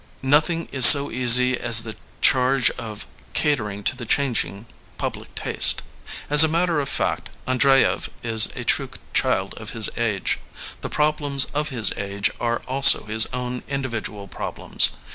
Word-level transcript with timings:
Nothing 0.23 0.67
is 0.71 0.87
so 0.87 1.11
easy 1.11 1.59
as 1.59 1.83
the 1.83 1.95
charge 2.21 2.71
of 2.71 3.05
catering 3.33 3.83
to 3.83 3.95
the 3.95 4.07
changing 4.07 4.65
public 4.97 5.35
taste. 5.35 5.83
As 6.27 6.43
a 6.43 6.47
matter 6.47 6.79
of 6.79 6.89
fact, 6.89 7.29
Andreyev 7.47 8.09
is 8.23 8.47
a 8.55 8.63
true 8.63 8.89
child 9.13 9.53
of 9.57 9.73
his 9.73 9.91
age. 9.95 10.39
The 10.81 10.89
problems 10.89 11.45
of 11.53 11.69
his 11.69 11.93
age 11.97 12.31
are 12.39 12.63
also 12.67 13.03
his 13.03 13.27
own 13.27 13.61
individual 13.67 14.27
problems. 14.27 14.89